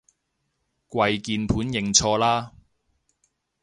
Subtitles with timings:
[0.89, 2.53] 跪鍵盤認錯啦